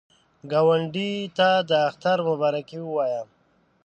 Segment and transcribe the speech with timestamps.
[0.51, 3.21] ګاونډي ته د اختر مبارکي ووایه